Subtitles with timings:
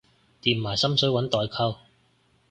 [0.41, 1.77] 疊埋心水搵代購